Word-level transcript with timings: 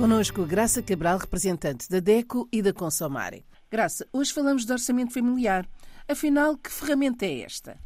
Conosco, 0.00 0.46
Graça 0.46 0.82
Cabral, 0.82 1.18
representante 1.18 1.86
da 1.90 2.00
DECO 2.00 2.48
e 2.50 2.62
da 2.62 2.72
Consomare. 2.72 3.44
Graça, 3.70 4.08
hoje 4.14 4.32
falamos 4.32 4.64
de 4.64 4.72
orçamento 4.72 5.12
familiar. 5.12 5.66
Afinal, 6.08 6.56
que 6.56 6.72
ferramenta 6.72 7.26
é 7.26 7.42
esta? 7.42 7.76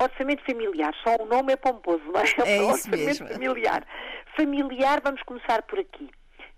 Orçamento 0.00 0.42
familiar, 0.46 0.94
só 1.04 1.22
o 1.22 1.26
nome 1.26 1.52
é 1.52 1.56
pomposo, 1.56 2.02
não 2.06 2.18
é? 2.18 2.24
É 2.48 2.56
isso 2.64 2.72
orçamento 2.72 3.04
mesmo. 3.04 3.28
familiar. 3.28 3.86
Familiar, 4.38 5.02
vamos 5.04 5.22
começar 5.24 5.60
por 5.64 5.78
aqui. 5.78 6.08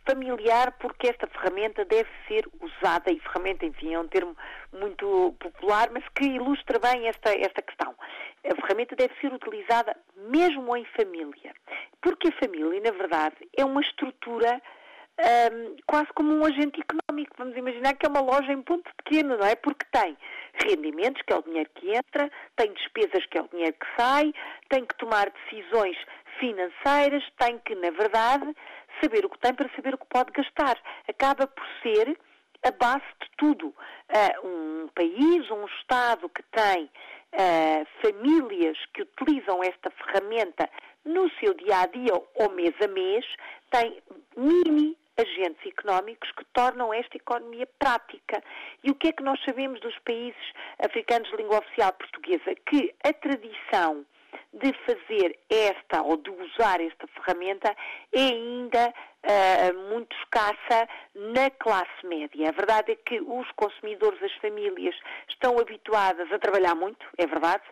Familiar, 0.09 0.71
porque 0.79 1.09
esta 1.09 1.27
ferramenta 1.27 1.85
deve 1.85 2.09
ser 2.29 2.49
usada, 2.61 3.11
e 3.11 3.19
ferramenta, 3.19 3.67
enfim, 3.67 3.95
é 3.95 3.99
um 3.99 4.07
termo 4.07 4.37
muito 4.73 5.35
popular, 5.41 5.91
mas 5.93 6.05
que 6.15 6.27
ilustra 6.27 6.79
bem 6.79 7.09
esta, 7.09 7.31
esta 7.31 7.61
questão. 7.61 7.93
A 8.45 8.55
ferramenta 8.55 8.95
deve 8.95 9.13
ser 9.21 9.33
utilizada 9.35 9.97
mesmo 10.29 10.77
em 10.77 10.85
família. 10.97 11.53
Porque 12.01 12.29
a 12.29 12.39
família, 12.39 12.81
na 12.81 12.97
verdade, 12.97 13.37
é 13.57 13.65
uma 13.65 13.81
estrutura 13.81 14.63
hum, 15.19 15.77
quase 15.87 16.09
como 16.15 16.33
um 16.33 16.45
agente 16.45 16.81
económico. 16.81 17.35
Vamos 17.39 17.57
imaginar 17.57 17.95
que 17.95 18.07
é 18.07 18.09
uma 18.09 18.21
loja 18.21 18.53
em 18.53 18.63
ponto 18.63 18.91
pequeno, 18.97 19.37
não 19.37 19.47
é? 19.47 19.55
Porque 19.55 19.87
tem 19.91 20.17
rendimentos, 20.55 21.23
que 21.23 21.33
é 21.33 21.37
o 21.37 21.43
dinheiro 21.43 21.71
que 21.75 21.91
entra, 21.91 22.31
tem 22.57 22.73
despesas, 22.73 23.27
que 23.27 23.39
é 23.39 23.43
o 23.43 23.49
dinheiro 23.49 23.75
que 23.75 23.87
sai, 23.97 24.33
tem 24.69 24.85
que 24.85 24.97
tomar 24.97 25.31
decisões 25.31 25.97
financeiras, 26.39 27.23
tem 27.39 27.59
que, 27.59 27.75
na 27.75 27.91
verdade, 27.91 28.55
saber 29.01 29.25
o 29.25 29.31
que 29.31 29.39
tem 29.39 29.55
para 29.55 29.71
saber 29.75 29.95
o 29.95 29.99
que 29.99 30.07
pode 30.07 30.33
gastar. 30.33 30.79
Acaba 31.09 31.47
por 31.47 31.65
ser 31.83 32.19
a 32.65 32.71
base 32.71 33.05
de 33.21 33.31
tudo. 33.37 33.75
Ah, 34.09 34.41
um 34.45 34.89
país, 34.95 35.51
um 35.51 35.65
Estado 35.67 36.29
que 36.29 36.43
tem 36.45 36.91
ah, 37.33 37.85
famílias 38.01 38.79
que 38.95 39.03
utilizam 39.03 39.63
esta 39.63 39.91
ferramenta 39.91 40.69
no 41.05 41.29
seu 41.41 41.55
dia 41.55 41.81
a 41.81 41.87
dia 41.87 42.13
ou 42.35 42.51
mês 42.51 42.75
a 42.81 42.89
mês, 42.89 43.25
tem 43.71 44.01
mini 44.37 44.97
agentes 45.23 45.65
económicos 45.67 46.31
que 46.33 46.45
tornam 46.53 46.93
esta 46.93 47.17
economia 47.17 47.67
prática. 47.79 48.43
E 48.83 48.91
o 48.91 48.95
que 48.95 49.09
é 49.09 49.13
que 49.13 49.23
nós 49.23 49.41
sabemos 49.45 49.81
dos 49.81 49.99
países 50.01 50.53
africanos 50.79 51.31
de 51.31 51.37
língua 51.37 51.59
oficial 51.59 51.93
portuguesa? 51.93 52.55
Que 52.67 52.95
a 53.05 53.13
tradição 53.13 54.05
de 54.53 54.73
fazer 54.85 55.39
esta 55.49 56.03
ou 56.03 56.17
de 56.17 56.31
usar 56.31 56.81
esta 56.81 57.07
ferramenta 57.09 57.75
é 58.13 58.21
ainda 58.21 58.93
uh, 58.93 59.89
muito 59.91 60.15
escassa 60.19 60.89
na 61.15 61.51
classe 61.51 62.07
média. 62.07 62.49
A 62.49 62.53
verdade 62.53 62.93
é 62.93 62.97
que 62.97 63.21
os 63.21 63.51
consumidores, 63.53 64.23
as 64.23 64.35
famílias, 64.35 64.95
estão 65.29 65.59
habituadas 65.59 66.31
a 66.31 66.39
trabalhar 66.39 66.75
muito, 66.75 67.05
é 67.17 67.27
verdade, 67.27 67.63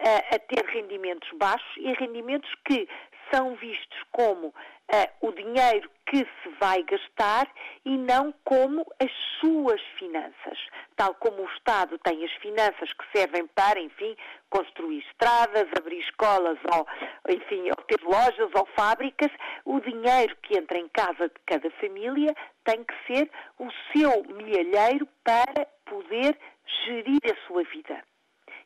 uh, 0.00 0.34
a 0.34 0.38
ter 0.38 0.64
rendimentos 0.66 1.28
baixos 1.36 1.76
e 1.76 1.92
rendimentos 1.94 2.50
que 2.64 2.88
são 3.32 3.56
vistos 3.56 3.98
como 4.12 4.54
uh, 4.92 5.26
o 5.28 5.32
dinheiro 5.32 5.90
que 6.06 6.18
se 6.18 6.48
vai 6.58 6.82
gastar 6.84 7.46
e 7.84 7.96
não 7.96 8.32
como 8.44 8.86
as 8.98 9.10
suas 9.40 9.80
finanças. 9.98 10.58
Tal 10.96 11.14
como 11.14 11.42
o 11.42 11.52
Estado 11.52 11.98
tem 11.98 12.24
as 12.24 12.32
finanças 12.34 12.92
que 12.92 13.04
servem 13.14 13.46
para, 13.48 13.78
enfim, 13.78 14.16
construir 14.48 14.98
estradas, 15.00 15.66
abrir 15.76 16.00
escolas, 16.00 16.58
ou, 16.72 16.86
enfim, 17.28 17.68
ou 17.68 17.84
ter 17.84 18.00
lojas 18.02 18.50
ou 18.54 18.66
fábricas, 18.74 19.30
o 19.64 19.80
dinheiro 19.80 20.34
que 20.42 20.56
entra 20.56 20.78
em 20.78 20.88
casa 20.88 21.28
de 21.28 21.34
cada 21.46 21.70
família 21.72 22.34
tem 22.64 22.82
que 22.84 22.94
ser 23.06 23.30
o 23.58 23.68
seu 23.92 24.24
milheiro 24.24 25.06
para 25.22 25.66
poder 25.84 26.38
gerir 26.84 27.20
a 27.24 27.46
sua 27.46 27.62
vida 27.64 28.02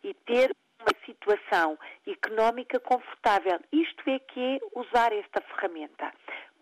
e 0.05 0.15
ter 0.15 0.51
uma 0.83 1.07
situação 1.07 1.79
económica 2.07 2.79
confortável. 2.81 3.59
Isto 3.73 4.11
é 4.11 4.19
que 4.19 4.41
é 4.41 4.59
usar 4.75 5.13
esta 5.13 5.41
ferramenta. 5.41 6.13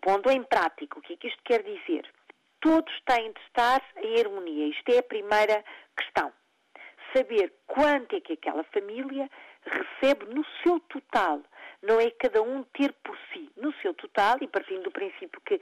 Pondo 0.01 0.31
em 0.31 0.43
prática, 0.43 0.97
o 0.97 1.01
que 1.01 1.13
é 1.13 1.17
que 1.17 1.27
isto 1.27 1.41
quer 1.43 1.63
dizer? 1.63 2.09
Todos 2.59 2.93
têm 3.05 3.31
de 3.31 3.39
estar 3.41 3.83
em 3.97 4.19
harmonia. 4.19 4.67
Isto 4.67 4.91
é 4.91 4.99
a 4.99 5.03
primeira 5.03 5.63
questão. 5.97 6.31
Saber 7.13 7.53
quanto 7.67 8.15
é 8.15 8.21
que 8.21 8.33
aquela 8.33 8.63
família 8.65 9.29
recebe 9.65 10.25
no 10.33 10.45
seu 10.63 10.79
total. 10.81 11.41
Não 11.81 11.99
é 11.99 12.11
cada 12.11 12.41
um 12.41 12.63
ter 12.63 12.93
por 13.03 13.17
si, 13.33 13.51
no 13.57 13.73
seu 13.81 13.93
total, 13.95 14.37
e 14.41 14.47
partindo 14.47 14.83
do 14.83 14.91
princípio 14.91 15.41
que, 15.41 15.59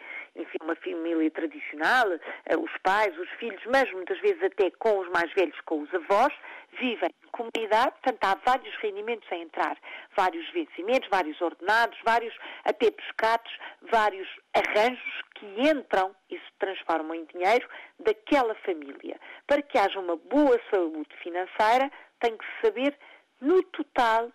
enfim, 0.50 0.58
uma 0.64 0.76
família 0.76 1.32
tradicional, 1.32 2.12
eh, 2.12 2.58
os 2.58 2.72
pais, 2.84 3.18
os 3.18 3.30
filhos, 3.40 3.62
mas 3.68 3.92
muitas 3.92 4.20
vezes 4.20 4.42
até 4.44 4.72
com 4.72 5.00
os 5.00 5.10
mais 5.10 5.32
velhos, 5.34 5.60
com 5.62 5.82
os 5.82 5.94
avós, 5.94 6.34
vivem 6.80 7.10
em 7.24 7.28
comunidade, 7.32 7.92
portanto 8.02 8.24
há 8.24 8.36
vários 8.46 8.76
rendimentos 8.78 9.28
a 9.32 9.38
entrar, 9.38 9.78
vários 10.16 10.50
vencimentos, 10.52 11.10
vários 11.10 11.40
ordenados, 11.42 11.98
vários 12.04 12.36
até 12.64 12.92
pescados, 12.92 13.52
vários 13.92 14.28
arranjos 14.54 15.22
que 15.36 15.46
entram 15.70 16.16
e 16.30 16.38
se 16.38 16.52
transformam 16.58 17.16
em 17.16 17.26
dinheiro 17.26 17.68
daquela 18.00 18.56
família. 18.56 19.20
Para 19.48 19.62
que 19.62 19.78
haja 19.78 20.00
uma 20.00 20.16
boa 20.16 20.60
saúde 20.70 21.16
financeira, 21.22 21.92
tem 22.20 22.36
que 22.38 22.46
saber 22.62 22.96
no 23.42 23.62
total 23.64 24.31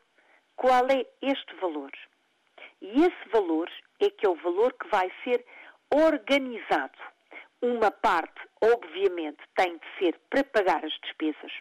qual 0.57 0.87
é 0.89 1.05
este 1.23 1.55
valor. 1.57 1.91
E 2.81 3.03
esse 3.03 3.29
valor 3.33 3.71
é 4.01 4.11
que 4.11 4.27
é 4.27 4.29
o 4.29 4.35
valor 4.37 4.73
que 4.75 4.89
vai 4.89 5.11
ser 5.23 5.45
organizado. 5.95 6.99
Uma 7.63 7.91
parte, 7.91 8.41
obviamente, 8.63 9.39
tem 9.57 9.79
de 9.79 9.87
ser 9.99 10.19
para 10.29 10.45
pagar 10.45 10.85
as 10.85 10.93
despesas, 11.03 11.53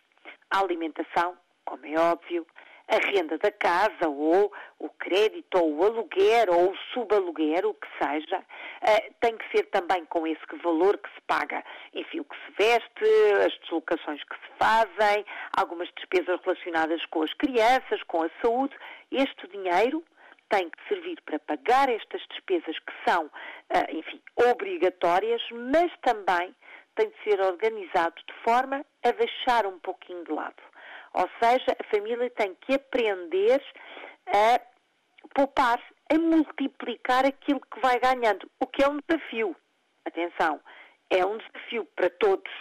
a 0.49 0.59
alimentação, 0.59 1.38
como 1.66 1.85
é 1.85 1.97
óbvio, 1.97 2.45
a 2.88 2.97
renda 2.97 3.38
da 3.38 3.51
casa, 3.51 4.09
ou 4.09 4.51
o 4.79 4.89
crédito, 4.89 5.57
ou 5.57 5.77
o 5.77 5.83
aluguer, 5.85 6.49
ou 6.49 6.72
o 6.72 6.77
subaluguer, 6.93 7.66
o 7.66 7.73
que 7.73 7.88
seja, 7.97 8.39
uh, 8.39 9.13
tem 9.22 9.38
que 9.38 9.49
ser 9.55 9.63
também 9.67 10.03
com 10.05 10.27
esse 10.27 10.41
valor 10.61 10.97
que 10.97 11.09
se 11.09 11.22
paga. 11.25 11.63
Enfim, 11.93 12.19
o 12.19 12.25
que 12.25 12.35
se 12.35 12.51
veste, 12.57 13.05
as 13.45 13.57
deslocações 13.59 14.22
que 14.23 14.35
se 14.35 14.51
fazem, 14.59 15.25
algumas 15.55 15.89
despesas 15.95 16.39
relacionadas 16.43 17.05
com 17.05 17.23
as 17.23 17.33
crianças, 17.33 18.03
com 18.03 18.23
a 18.23 18.29
saúde. 18.41 18.75
Este 19.11 19.47
dinheiro 19.47 20.03
tem 20.53 20.69
que 20.69 20.88
servir 20.88 21.19
para 21.25 21.40
pagar 21.40 21.90
estas 21.90 22.22
despesas 22.28 22.78
que 22.78 22.94
são, 23.08 23.25
uh, 23.25 23.31
enfim, 23.90 24.22
obrigatórias, 24.52 25.41
mas 25.52 25.91
também 26.03 26.56
tem 26.96 27.09
de 27.09 27.24
ser 27.24 27.41
organizado 27.41 28.14
de 28.28 28.34
forma 28.44 28.86
a 29.03 29.12
deixar 29.12 29.66
um 29.66 29.80
pouquinho 29.80 30.24
de 30.24 30.31
lado. 30.31 30.62
Ou 31.16 31.28
seja, 31.41 31.75
a 31.80 31.96
família 31.96 32.30
tem 32.30 32.56
que 32.62 32.75
aprender 32.75 33.64
a 34.28 34.62
poupar, 35.34 35.81
a 36.12 36.19
multiplicar 36.19 37.25
aquilo 37.25 37.59
que 37.59 37.80
vai 37.80 38.00
ganhando, 38.00 38.47
o 38.59 38.68
que 38.68 38.84
é 38.84 38.88
um 38.88 39.00
desafio. 39.08 39.56
Atenção, 40.06 40.62
é 41.09 41.25
um 41.25 41.38
desafio 41.38 41.85
para 41.96 42.12
todos. 42.12 42.52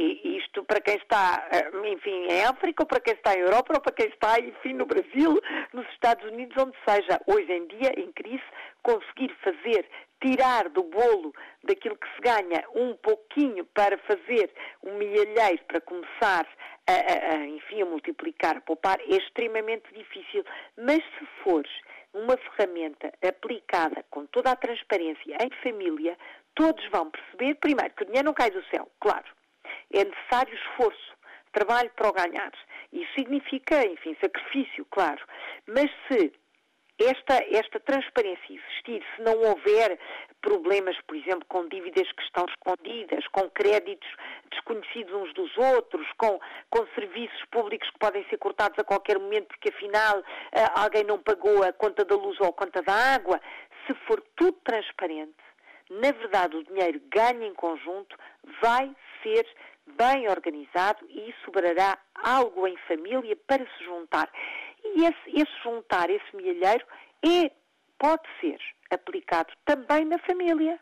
E 0.00 0.38
isto 0.38 0.62
para 0.62 0.80
quem 0.80 0.94
está, 0.94 1.48
eh, 1.50 1.72
enfim, 1.92 2.28
em 2.30 2.44
África, 2.44 2.84
ou 2.84 2.86
para 2.86 3.00
quem 3.00 3.14
está 3.14 3.34
em 3.34 3.40
Europa, 3.40 3.74
ou 3.74 3.80
para 3.80 3.92
quem 3.92 4.06
está, 4.06 4.38
enfim, 4.38 4.74
no 4.74 4.86
Brasil, 4.86 5.40
nos 5.72 5.88
Estados 5.88 6.24
Unidos, 6.30 6.56
onde 6.56 6.76
seja, 6.88 7.20
hoje 7.26 7.52
em 7.52 7.66
dia, 7.66 7.92
em 7.96 8.12
crise, 8.12 8.44
conseguir 8.80 9.34
fazer, 9.42 9.84
tirar 10.20 10.68
do 10.68 10.84
bolo 10.84 11.34
daquilo 11.64 11.96
que 11.96 12.06
se 12.14 12.20
ganha 12.20 12.64
um 12.76 12.94
pouquinho 12.94 13.64
para 13.74 13.98
fazer 13.98 14.52
um 14.84 14.98
milhalheiro, 14.98 15.64
para 15.66 15.80
começar 15.80 16.46
a, 16.86 16.92
a, 16.92 17.32
a, 17.32 17.46
enfim, 17.48 17.82
a 17.82 17.86
multiplicar, 17.86 18.56
a 18.56 18.60
poupar, 18.60 19.00
é 19.00 19.16
extremamente 19.16 19.92
difícil. 19.92 20.44
Mas 20.76 20.98
se 21.18 21.26
fores 21.42 21.72
uma 22.14 22.36
ferramenta 22.36 23.12
aplicada 23.26 24.04
com 24.10 24.26
toda 24.26 24.52
a 24.52 24.56
transparência 24.56 25.36
em 25.42 25.50
família, 25.60 26.16
todos 26.54 26.88
vão 26.90 27.10
perceber, 27.10 27.56
primeiro, 27.56 27.92
que 27.94 28.04
o 28.04 28.06
dinheiro 28.06 28.26
não 28.26 28.34
cai 28.34 28.52
do 28.52 28.64
céu, 28.66 28.88
claro. 29.00 29.37
É 29.92 30.04
necessário 30.04 30.54
esforço, 30.54 31.16
trabalho 31.52 31.90
para 31.96 32.08
o 32.08 32.12
ganhar. 32.12 32.52
Isso 32.92 33.12
significa, 33.14 33.86
enfim, 33.86 34.16
sacrifício, 34.20 34.84
claro. 34.90 35.24
Mas 35.66 35.90
se 36.06 36.32
esta, 36.98 37.34
esta 37.50 37.78
transparência 37.80 38.52
existir, 38.52 39.04
se 39.14 39.22
não 39.22 39.38
houver 39.40 39.98
problemas, 40.40 40.96
por 41.06 41.16
exemplo, 41.16 41.44
com 41.48 41.68
dívidas 41.68 42.10
que 42.12 42.22
estão 42.22 42.44
escondidas, 42.46 43.26
com 43.28 43.48
créditos 43.50 44.08
desconhecidos 44.50 45.14
uns 45.14 45.32
dos 45.34 45.56
outros, 45.56 46.06
com, 46.16 46.40
com 46.70 46.86
serviços 46.94 47.44
públicos 47.50 47.88
que 47.90 47.98
podem 47.98 48.24
ser 48.28 48.38
cortados 48.38 48.78
a 48.78 48.84
qualquer 48.84 49.18
momento 49.18 49.46
porque 49.48 49.68
afinal 49.68 50.22
eh, 50.52 50.66
alguém 50.74 51.04
não 51.04 51.18
pagou 51.18 51.62
a 51.62 51.72
conta 51.72 52.04
da 52.04 52.16
luz 52.16 52.38
ou 52.40 52.48
a 52.48 52.52
conta 52.52 52.82
da 52.82 52.94
água, 53.14 53.40
se 53.86 53.94
for 54.06 54.20
tudo 54.36 54.58
transparente, 54.64 55.36
na 55.90 56.12
verdade 56.12 56.56
o 56.56 56.64
dinheiro 56.64 57.00
ganho 57.08 57.44
em 57.44 57.54
conjunto 57.54 58.16
vai 58.60 58.94
ser 59.22 59.46
bem 59.96 60.28
organizado 60.28 61.04
e 61.08 61.34
sobrará 61.44 61.98
algo 62.14 62.66
em 62.66 62.76
família 62.88 63.36
para 63.46 63.64
se 63.64 63.84
juntar. 63.84 64.30
E 64.84 65.04
esse, 65.04 65.40
esse 65.40 65.62
juntar, 65.62 66.10
esse 66.10 66.36
milheiro, 66.36 66.84
é, 67.24 67.50
pode 67.98 68.22
ser 68.40 68.58
aplicado 68.90 69.52
também 69.64 70.04
na 70.04 70.18
família 70.18 70.78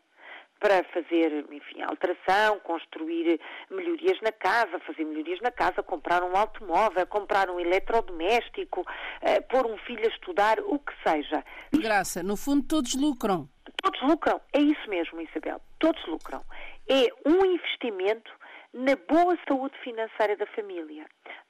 para 0.61 0.83
fazer, 0.85 1.45
enfim, 1.53 1.83
alteração, 1.83 2.59
construir 2.61 3.39
melhorias 3.71 4.19
na 4.23 4.33
casa, 4.33 4.79
fazer 4.81 5.05
melhorias 5.05 5.41
na 5.41 5.51
casa, 5.51 5.83
comprar 5.83 6.23
um 6.23 6.37
automóvel, 6.37 7.07
comprar 7.07 7.51
um 7.51 7.61
eletrodoméstico, 7.61 8.81
uh, 8.81 9.43
pôr 9.51 9.67
um 9.67 9.77
filho 9.79 10.05
a 10.05 10.09
estudar, 10.09 10.59
o 10.61 10.79
que 10.79 10.93
seja. 11.07 11.45
Graça, 11.75 12.23
no 12.23 12.37
fundo 12.37 12.67
todos 12.67 12.95
lucram. 12.95 13.49
todos 13.83 14.01
lucram. 14.03 14.41
É 14.53 14.61
isso 14.61 14.89
mesmo, 14.89 15.21
Isabel. 15.21 15.61
Todos 15.79 16.05
lucram. 16.07 16.43
É 16.89 17.09
um 17.29 17.45
investimento 17.45 18.31
na 18.77 18.95
boa 19.09 19.39
saúde 19.49 19.75
financeira 19.79 20.37
da 20.37 20.45
família. 20.49 21.07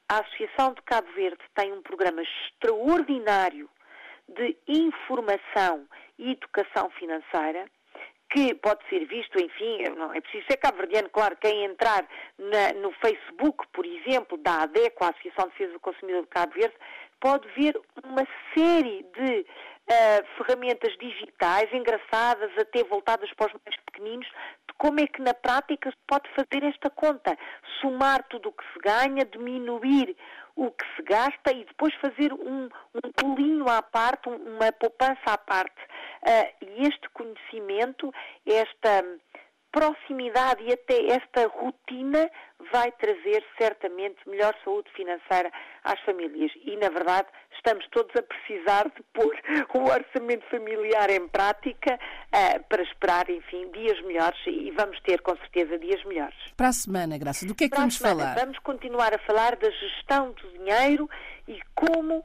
A 0.09 0.21
Associação 0.21 0.75
de 0.75 0.83
Cabo 0.83 1.09
Verde 1.13 1.43
tem 1.57 1.73
um 1.73 1.83
programa 1.83 2.23
extraordinário 2.23 3.69
de 4.29 4.57
informação 4.69 5.89
e 6.17 6.31
educação 6.31 6.89
financeira 6.91 7.67
que 8.31 8.55
pode 8.55 8.89
ser 8.89 9.07
visto, 9.07 9.41
enfim, 9.41 9.83
não 9.97 10.13
é 10.13 10.21
preciso 10.21 10.47
ser 10.49 10.57
cabo-verdiano, 10.57 11.09
claro, 11.11 11.37
quem 11.37 11.65
entrar 11.65 12.07
na, 12.39 12.73
no 12.81 12.93
Facebook, 12.93 13.67
por 13.73 13.85
exemplo, 13.85 14.37
da 14.39 14.63
ADECO, 14.63 15.05
a 15.05 15.11
Associação 15.11 15.47
de 15.47 15.53
Defesa 15.53 15.73
do 15.73 15.81
Consumidor 15.81 16.23
de 16.23 16.29
Cabo 16.29 16.53
Verde, 16.55 16.77
pode 17.21 17.49
ver 17.57 17.81
uma 18.05 18.27
série 18.55 19.05
de 19.17 19.47
uh, 19.91 20.27
ferramentas 20.37 20.97
digitais 20.99 21.73
engraçadas, 21.73 22.51
até 22.59 22.85
voltadas 22.85 23.33
para 23.35 23.47
os 23.47 23.61
mais 23.65 23.81
pequeninos, 23.85 24.27
de 24.27 24.75
como 24.79 25.01
é 25.01 25.07
que 25.07 25.23
na 25.23 25.35
prática 25.35 25.91
se 25.91 25.97
pode 26.07 26.29
fazer 26.31 26.65
esta 26.65 26.91
conta. 26.91 27.37
Somar 27.81 28.23
tudo 28.25 28.49
o 28.49 28.53
que 28.53 28.65
se 28.73 28.79
ganha, 28.81 29.25
diminuir 29.25 30.17
o 30.55 30.71
que 30.71 30.85
se 30.97 31.03
gasta 31.03 31.53
e 31.53 31.65
depois 31.65 31.95
fazer 31.97 32.33
um, 32.33 32.69
um 32.95 33.13
pulinho 33.13 33.69
à 33.69 33.83
parte, 33.83 34.29
uma 34.29 34.73
poupança 34.73 35.21
à 35.27 35.39
parte. 35.39 35.81
Uh, 36.23 36.65
e 36.65 36.87
este 36.87 37.09
conhecimento, 37.11 38.13
esta 38.47 39.05
proximidade 39.77 40.63
e 40.65 40.73
até 40.73 41.13
esta 41.13 41.47
rotina 41.49 42.31
vai 42.73 42.91
trazer 42.93 43.45
certamente 43.59 44.17
melhor 44.27 44.55
saúde 44.65 44.91
financeira 44.97 45.53
às 45.85 46.01
famílias. 46.01 46.51
E, 46.65 46.75
na 46.79 46.89
verdade, 46.89 47.29
estamos 47.55 47.87
todos 47.91 48.11
a 48.17 48.23
precisar 48.23 48.85
de 48.85 49.03
pôr 49.13 49.37
o 49.75 49.85
orçamento 49.93 50.47
familiar 50.49 51.11
em 51.11 51.29
prática 51.29 51.95
uh, 51.95 52.65
para 52.71 52.83
esperar, 52.85 53.29
enfim, 53.29 53.71
dias 53.71 54.01
melhores 54.07 54.39
e 54.47 54.71
vamos 54.71 54.99
ter, 55.03 55.21
com 55.21 55.37
certeza, 55.37 55.79
dias 55.79 56.03
melhores. 56.07 56.37
Para 56.57 56.69
a 56.69 56.73
semana, 56.73 57.19
Graça, 57.19 57.47
do 57.47 57.55
que 57.55 57.65
é 57.65 57.67
que 57.69 57.75
para 57.75 57.81
vamos 57.81 57.99
semana, 57.99 58.21
falar? 58.23 58.35
Vamos 58.35 58.59
continuar 58.61 59.15
a 59.15 59.19
falar 59.19 59.57
da 59.57 59.71
gestão 59.71 60.33
do 60.33 60.49
dinheiro 60.53 61.07
e 61.47 61.61
como 61.75 62.25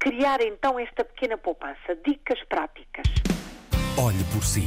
criar 0.00 0.40
então 0.40 0.80
esta 0.80 1.04
pequena 1.04 1.38
poupança. 1.38 1.94
Dicas 2.04 2.42
práticas. 2.48 3.06
Olhe 3.96 4.24
por 4.34 4.42
si 4.42 4.66